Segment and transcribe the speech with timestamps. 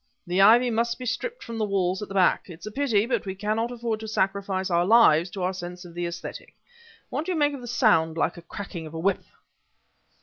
[0.25, 2.49] The ivy must be stripped from the walls at the back.
[2.49, 5.85] It's a pity, but we can not afford to sacrifice our lives to our sense
[5.85, 6.55] of the aesthetic.
[7.11, 9.21] What do you make of the sound like the cracking of a whip?"